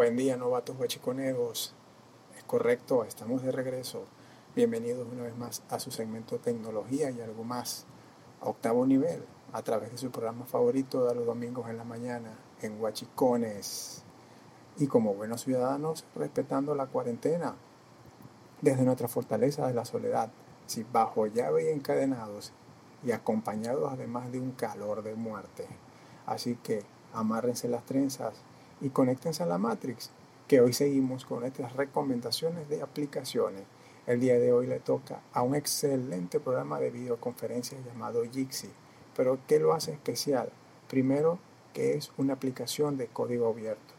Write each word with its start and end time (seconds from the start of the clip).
Buen 0.00 0.16
día, 0.16 0.38
novatos 0.38 0.78
guachiconeros. 0.78 1.74
Es 2.34 2.44
correcto, 2.44 3.04
estamos 3.04 3.42
de 3.42 3.52
regreso. 3.52 4.04
Bienvenidos 4.56 5.06
una 5.12 5.24
vez 5.24 5.36
más 5.36 5.62
a 5.68 5.78
su 5.78 5.90
segmento 5.90 6.38
Tecnología 6.38 7.10
y 7.10 7.20
algo 7.20 7.44
más, 7.44 7.84
a 8.40 8.48
octavo 8.48 8.86
nivel, 8.86 9.22
a 9.52 9.60
través 9.60 9.92
de 9.92 9.98
su 9.98 10.10
programa 10.10 10.46
favorito 10.46 11.04
de 11.04 11.14
los 11.14 11.26
domingos 11.26 11.68
en 11.68 11.76
la 11.76 11.84
mañana, 11.84 12.30
en 12.62 12.80
Huachicones. 12.80 14.02
Y 14.78 14.86
como 14.86 15.12
buenos 15.12 15.44
ciudadanos, 15.44 16.06
respetando 16.14 16.74
la 16.74 16.86
cuarentena, 16.86 17.56
desde 18.62 18.84
nuestra 18.84 19.06
fortaleza 19.06 19.66
de 19.66 19.74
la 19.74 19.84
soledad, 19.84 20.30
si 20.64 20.82
bajo 20.82 21.26
llave 21.26 21.64
y 21.64 21.74
encadenados, 21.74 22.54
y 23.04 23.12
acompañados 23.12 23.92
además 23.92 24.32
de 24.32 24.40
un 24.40 24.52
calor 24.52 25.02
de 25.02 25.14
muerte. 25.14 25.66
Así 26.24 26.56
que 26.56 26.84
amárrense 27.12 27.68
las 27.68 27.84
trenzas 27.84 28.42
y 28.80 28.90
conéctense 28.90 29.42
a 29.42 29.46
la 29.46 29.58
Matrix, 29.58 30.10
que 30.48 30.60
hoy 30.60 30.72
seguimos 30.72 31.24
con 31.24 31.44
estas 31.44 31.74
recomendaciones 31.74 32.68
de 32.68 32.82
aplicaciones. 32.82 33.62
El 34.06 34.20
día 34.20 34.38
de 34.38 34.52
hoy 34.52 34.66
le 34.66 34.80
toca 34.80 35.20
a 35.32 35.42
un 35.42 35.54
excelente 35.54 36.40
programa 36.40 36.80
de 36.80 36.90
videoconferencias 36.90 37.84
llamado 37.84 38.24
Jixi. 38.24 38.68
Pero 39.16 39.38
¿qué 39.46 39.60
lo 39.60 39.72
hace 39.72 39.92
especial? 39.92 40.50
Primero, 40.88 41.38
que 41.72 41.94
es 41.94 42.10
una 42.16 42.34
aplicación 42.34 42.96
de 42.96 43.06
código 43.06 43.48
abierto. 43.48 43.94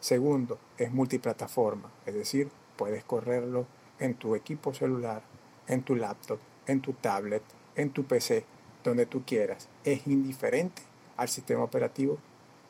Segundo, 0.00 0.58
es 0.78 0.92
multiplataforma, 0.92 1.90
es 2.06 2.14
decir, 2.14 2.48
puedes 2.76 3.04
correrlo 3.04 3.66
en 3.98 4.14
tu 4.14 4.34
equipo 4.34 4.72
celular, 4.72 5.22
en 5.66 5.82
tu 5.82 5.96
laptop, 5.96 6.38
en 6.66 6.80
tu 6.80 6.92
tablet, 6.92 7.42
en 7.74 7.90
tu 7.90 8.04
PC, 8.04 8.44
donde 8.84 9.06
tú 9.06 9.24
quieras. 9.24 9.68
Es 9.84 10.06
indiferente 10.06 10.82
al 11.16 11.28
sistema 11.28 11.64
operativo 11.64 12.18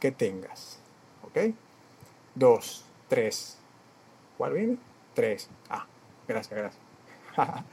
que 0.00 0.10
tengas. 0.12 0.78
¿Ok? 1.22 1.54
Dos, 2.34 2.84
tres. 3.08 3.58
¿Cuál 4.36 4.52
viene? 4.52 4.78
Tres. 5.14 5.48
Ah, 5.68 5.86
gracias, 6.28 6.58
gracias. 6.58 6.84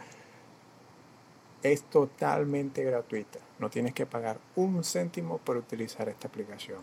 es 1.63 1.83
totalmente 1.83 2.83
gratuita. 2.83 3.39
No 3.59 3.69
tienes 3.69 3.93
que 3.93 4.05
pagar 4.05 4.37
un 4.55 4.83
céntimo 4.83 5.37
por 5.37 5.57
utilizar 5.57 6.09
esta 6.09 6.27
aplicación. 6.27 6.79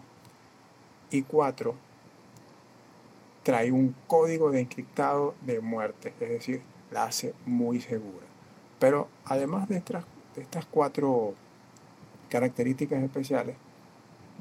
Y 1.11 1.23
cuatro, 1.23 1.75
trae 3.43 3.73
un 3.73 3.95
código 4.07 4.51
de 4.51 4.61
encriptado 4.61 5.35
de 5.43 5.61
muerte, 5.61 6.15
es 6.21 6.29
decir, 6.29 6.63
la 6.91 7.05
hace 7.05 7.35
muy 7.47 7.81
segura. 7.81 8.27
Pero 8.79 9.09
además 9.25 9.69
de 9.69 9.77
estas, 9.77 10.05
de 10.35 10.43
estas 10.43 10.65
cuatro 10.67 11.35
características 12.29 13.03
especiales, 13.03 13.57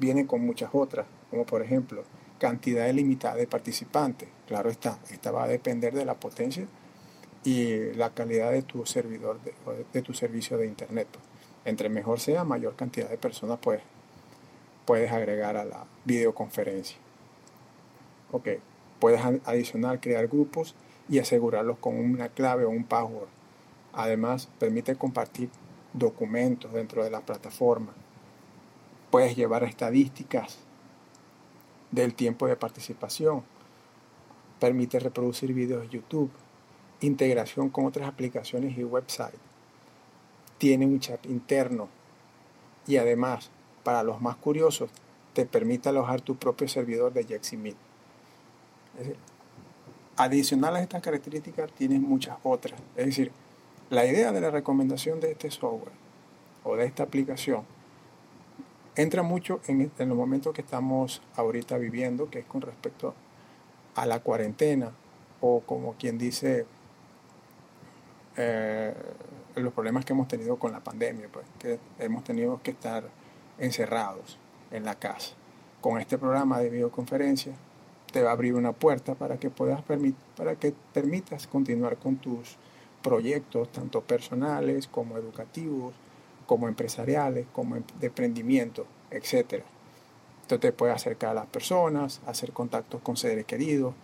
viene 0.00 0.26
con 0.26 0.44
muchas 0.44 0.70
otras, 0.72 1.06
como 1.30 1.44
por 1.46 1.62
ejemplo 1.62 2.02
cantidad 2.38 2.88
ilimitada 2.88 3.36
de 3.36 3.46
participantes. 3.46 4.28
Claro 4.48 4.70
está, 4.70 4.98
esta 5.10 5.30
va 5.30 5.44
a 5.44 5.48
depender 5.48 5.94
de 5.94 6.06
la 6.06 6.14
potencia 6.14 6.66
y 7.44 7.92
la 7.92 8.10
calidad 8.10 8.50
de 8.50 8.62
tu 8.62 8.84
servidor, 8.86 9.38
de, 9.92 10.02
tu 10.02 10.14
servicio 10.14 10.56
de 10.56 10.66
internet. 10.66 11.06
Entre 11.66 11.90
mejor 11.90 12.18
sea, 12.18 12.42
mayor 12.44 12.74
cantidad 12.74 13.10
de 13.10 13.18
personas 13.18 13.58
pues, 13.60 13.82
puedes 14.86 15.12
agregar 15.12 15.56
a 15.56 15.64
la 15.64 15.84
videoconferencia. 16.06 16.96
Ok, 18.32 18.48
puedes 18.98 19.20
adicionar, 19.44 20.00
crear 20.00 20.26
grupos 20.26 20.74
y 21.10 21.18
asegurarlos 21.18 21.78
con 21.78 21.96
una 21.96 22.30
clave 22.30 22.64
o 22.64 22.70
un 22.70 22.84
password. 22.84 23.28
Además, 23.92 24.48
permite 24.58 24.96
compartir 24.96 25.50
documentos 25.92 26.72
dentro 26.72 27.04
de 27.04 27.10
la 27.10 27.20
plataforma 27.20 27.92
Puedes 29.10 29.36
llevar 29.36 29.64
estadísticas 29.64 30.58
del 31.90 32.14
tiempo 32.14 32.46
de 32.46 32.56
participación. 32.56 33.42
Permite 34.60 35.00
reproducir 35.00 35.52
videos 35.52 35.82
de 35.82 35.88
YouTube. 35.88 36.30
Integración 37.00 37.70
con 37.70 37.86
otras 37.86 38.08
aplicaciones 38.08 38.78
y 38.78 38.84
websites. 38.84 39.40
Tiene 40.58 40.86
un 40.86 41.00
chat 41.00 41.24
interno. 41.26 41.88
Y 42.86 42.98
además, 42.98 43.50
para 43.82 44.02
los 44.02 44.20
más 44.20 44.36
curiosos, 44.36 44.90
te 45.32 45.46
permite 45.46 45.88
alojar 45.88 46.20
tu 46.20 46.36
propio 46.36 46.68
servidor 46.68 47.12
de 47.12 47.40
Meet. 47.56 47.76
Adicional 50.16 50.76
a 50.76 50.82
estas 50.82 51.02
características, 51.02 51.72
tienes 51.72 52.00
muchas 52.00 52.36
otras. 52.42 52.80
Es 52.94 53.06
decir, 53.06 53.32
la 53.88 54.04
idea 54.06 54.32
de 54.32 54.40
la 54.40 54.50
recomendación 54.50 55.18
de 55.18 55.32
este 55.32 55.50
software 55.50 55.94
o 56.62 56.76
de 56.76 56.84
esta 56.84 57.02
aplicación 57.02 57.64
entra 59.02 59.22
mucho 59.22 59.60
en, 59.66 59.90
los 59.98 60.16
momentos 60.16 60.52
que 60.52 60.60
estamos 60.60 61.22
ahorita 61.36 61.78
viviendo, 61.78 62.30
que 62.30 62.40
es 62.40 62.46
con 62.46 62.60
respecto 62.60 63.14
a 63.94 64.06
la 64.06 64.20
cuarentena 64.20 64.92
o 65.40 65.60
como 65.60 65.94
quien 65.94 66.18
dice 66.18 66.66
eh, 68.36 68.94
los 69.56 69.72
problemas 69.72 70.04
que 70.04 70.12
hemos 70.12 70.28
tenido 70.28 70.56
con 70.56 70.72
la 70.72 70.80
pandemia, 70.80 71.28
pues, 71.32 71.46
que 71.58 71.78
hemos 71.98 72.24
tenido 72.24 72.60
que 72.62 72.72
estar 72.72 73.04
encerrados 73.58 74.38
en 74.70 74.84
la 74.84 74.94
casa. 74.94 75.34
Con 75.80 75.98
este 76.00 76.18
programa 76.18 76.60
de 76.60 76.70
videoconferencia 76.70 77.54
te 78.12 78.22
va 78.22 78.30
a 78.30 78.32
abrir 78.32 78.54
una 78.54 78.72
puerta 78.72 79.14
para 79.14 79.38
que 79.38 79.50
puedas 79.50 79.82
para 80.36 80.56
que 80.56 80.74
permitas 80.92 81.46
continuar 81.46 81.96
con 81.96 82.16
tus 82.16 82.56
proyectos, 83.02 83.72
tanto 83.72 84.02
personales 84.02 84.88
como 84.88 85.16
educativos, 85.16 85.94
como 86.50 86.66
empresariales, 86.66 87.46
como 87.52 87.76
em, 87.76 87.84
de 88.00 88.08
emprendimiento, 88.08 88.84
etc. 89.12 89.62
Entonces 90.42 90.60
te 90.60 90.72
puedes 90.72 90.96
acercar 90.96 91.30
a 91.30 91.34
las 91.34 91.46
personas, 91.46 92.20
hacer 92.26 92.50
contactos 92.50 93.00
con 93.02 93.16
seres 93.16 93.44
queridos. 93.46 93.94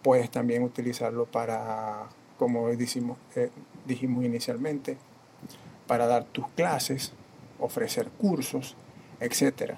Puedes 0.00 0.30
también 0.30 0.62
utilizarlo 0.62 1.26
para, 1.26 2.06
como 2.38 2.70
dijimos, 2.70 3.18
eh, 3.36 3.50
dijimos 3.84 4.24
inicialmente, 4.24 4.96
para 5.86 6.06
dar 6.06 6.24
tus 6.24 6.48
clases, 6.56 7.12
ofrecer 7.58 8.08
cursos, 8.08 8.74
etc. 9.20 9.74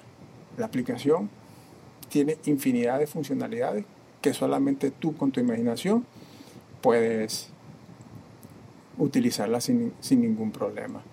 La 0.55 0.67
aplicación 0.67 1.29
tiene 2.07 2.37
infinidad 2.45 2.97
de 2.97 3.07
funcionalidades 3.07 3.83
que 4.21 4.33
solamente 4.33 4.89
tú 4.89 5.17
con 5.17 5.33
tu 5.33 5.41
imaginación 5.41 6.05
puedes 6.81 7.49
utilizarla 8.97 9.59
sin, 9.59 9.93
sin 9.99 10.21
ningún 10.21 10.53
problema 10.53 11.03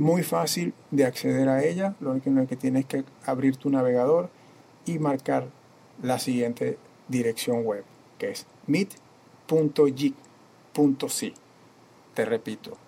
muy 0.00 0.22
fácil 0.22 0.74
de 0.90 1.04
acceder 1.04 1.48
a 1.48 1.62
ella. 1.62 1.94
Lo 2.00 2.10
único 2.12 2.46
que 2.48 2.56
tienes 2.56 2.86
que 2.86 3.04
abrir 3.24 3.56
tu 3.56 3.70
navegador 3.70 4.30
y 4.86 4.98
marcar 4.98 5.48
la 6.02 6.18
siguiente 6.18 6.78
dirección 7.08 7.64
web, 7.64 7.84
que 8.18 8.30
es 8.30 8.46
meet.jit.si. 8.66 10.14
Te 12.14 12.24
repito, 12.24 12.78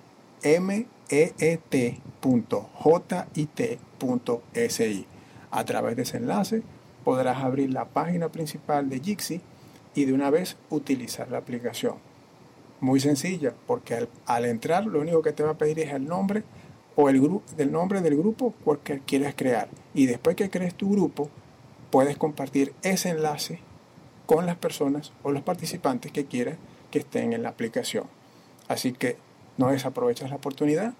meet.jit.si. 0.42 1.46
A 5.50 5.64
través 5.66 5.96
de 5.96 6.02
ese 6.02 6.16
enlace 6.16 6.62
podrás 7.04 7.44
abrir 7.44 7.70
la 7.72 7.84
página 7.84 8.30
principal 8.30 8.88
de 8.88 9.00
Jixi 9.00 9.42
y 9.94 10.06
de 10.06 10.14
una 10.14 10.30
vez 10.30 10.56
utilizar 10.70 11.30
la 11.30 11.36
aplicación. 11.38 11.96
Muy 12.80 13.00
sencilla, 13.00 13.52
porque 13.66 13.94
al, 13.94 14.08
al 14.24 14.46
entrar 14.46 14.86
lo 14.86 15.00
único 15.00 15.20
que 15.20 15.32
te 15.32 15.42
va 15.42 15.50
a 15.50 15.58
pedir 15.58 15.78
es 15.80 15.92
el 15.92 16.06
nombre 16.06 16.42
o 16.96 17.08
el 17.08 17.20
del 17.56 17.72
nombre 17.72 18.00
del 18.00 18.16
grupo 18.16 18.54
que 18.84 19.00
quieres 19.00 19.34
crear. 19.34 19.68
Y 19.94 20.06
después 20.06 20.36
que 20.36 20.50
crees 20.50 20.74
tu 20.74 20.90
grupo, 20.90 21.30
puedes 21.90 22.16
compartir 22.16 22.74
ese 22.82 23.10
enlace 23.10 23.60
con 24.26 24.46
las 24.46 24.56
personas 24.56 25.12
o 25.22 25.32
los 25.32 25.42
participantes 25.42 26.12
que 26.12 26.26
quieras 26.26 26.56
que 26.90 27.00
estén 27.00 27.32
en 27.32 27.42
la 27.42 27.50
aplicación. 27.50 28.04
Así 28.68 28.92
que 28.92 29.16
no 29.56 29.68
desaprovechas 29.68 30.30
la 30.30 30.36
oportunidad 30.36 30.94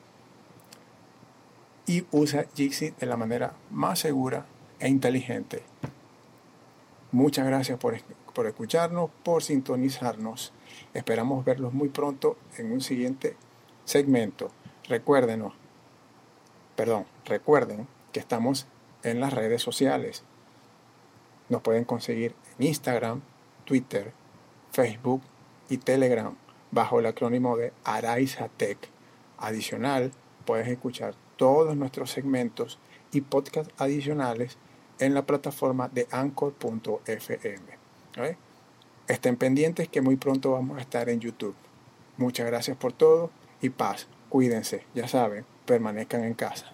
y 1.87 2.05
usa 2.11 2.47
Jixi 2.55 2.91
de 2.91 3.07
la 3.07 3.17
manera 3.17 3.55
más 3.71 4.01
segura 4.01 4.47
e 4.79 4.89
inteligente. 4.89 5.63
Muchas 7.11 7.47
gracias 7.47 7.79
por, 7.79 7.97
por 8.35 8.47
escucharnos, 8.47 9.11
por 9.23 9.43
sintonizarnos. 9.43 10.53
Esperamos 10.95 11.45
verlos 11.45 11.73
muy 11.73 11.89
pronto 11.89 12.37
en 12.57 12.73
un 12.73 12.81
siguiente 12.81 13.37
segmento. 13.85 14.51
Recuérdenos, 14.89 15.55
perdón, 16.77 17.07
recuerden 17.25 17.87
que 18.13 18.21
estamos 18.21 18.67
en 19.03 19.21
las 19.21 19.33
redes 19.33 19.63
sociales. 19.63 20.25
Nos 21.49 21.63
pueden 21.63 21.85
conseguir 21.85 22.35
en 22.59 22.67
Instagram, 22.67 23.23
Twitter, 23.65 24.13
Facebook 24.71 25.23
y 25.69 25.79
Telegram 25.79 26.35
bajo 26.71 27.01
el 27.01 27.07
acrónimo 27.07 27.57
de 27.57 27.73
Araizatec. 27.85 28.79
Adicional, 29.39 30.13
puedes 30.45 30.69
escuchar 30.69 31.15
todos 31.37 31.77
nuestros 31.77 32.11
segmentos 32.11 32.79
y 33.13 33.21
podcasts 33.21 33.73
adicionales 33.79 34.57
en 34.99 35.15
la 35.15 35.27
plataforma 35.27 35.89
de 35.89 36.07
anchor.fm. 36.11 37.83
Estén 39.09 39.37
pendientes 39.37 39.89
que 39.89 40.01
muy 40.01 40.17
pronto 40.17 40.53
vamos 40.53 40.79
a 40.79 40.81
estar 40.81 41.09
en 41.09 41.21
YouTube. 41.21 41.55
Muchas 42.17 42.47
gracias 42.47 42.77
por 42.77 42.93
todo 42.93 43.31
y 43.61 43.71
paz. 43.71 44.07
Cuídense, 44.29 44.85
ya 44.95 45.09
saben, 45.09 45.45
permanezcan 45.65 46.25
en 46.25 46.35
casa. 46.35 46.72